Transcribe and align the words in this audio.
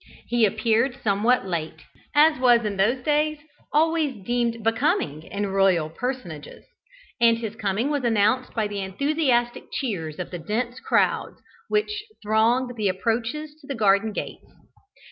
He 0.25 0.47
appeared 0.47 0.97
somewhat 1.03 1.45
late, 1.45 1.83
as 2.15 2.39
was 2.39 2.65
in 2.65 2.77
those 2.77 3.03
days 3.03 3.37
always 3.71 4.25
deemed 4.25 4.63
becoming 4.63 5.21
in 5.21 5.45
royal 5.51 5.91
personages, 5.91 6.65
and 7.19 7.37
his 7.37 7.55
coming 7.55 7.91
was 7.91 8.03
announced 8.03 8.55
by 8.55 8.65
the 8.67 8.79
enthusiastic 8.81 9.65
cheers 9.71 10.17
of 10.17 10.31
the 10.31 10.39
dense 10.39 10.79
crowd 10.79 11.35
which 11.67 12.05
thronged 12.23 12.77
the 12.77 12.87
approaches 12.89 13.53
to 13.61 13.67
the 13.67 13.75
garden 13.75 14.11
gates. 14.11 14.51